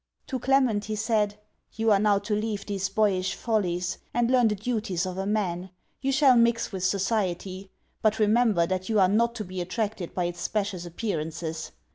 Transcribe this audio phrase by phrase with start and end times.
[0.25, 1.35] To Clement he said,
[1.73, 5.69] 'You are now to leave these boyish follies, and learn the duties of a man.
[6.01, 7.69] You shall mix with society;
[8.01, 11.71] but remember that you are not to be attracted by its specious appearances.